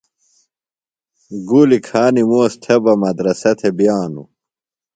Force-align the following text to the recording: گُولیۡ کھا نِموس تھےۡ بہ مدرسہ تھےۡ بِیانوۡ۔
گُولیۡ 1.47 1.83
کھا 1.87 2.03
نِموس 2.13 2.53
تھےۡ 2.63 2.81
بہ 2.83 2.93
مدرسہ 3.03 3.51
تھےۡ 3.59 3.73
بِیانوۡ۔ 3.77 4.29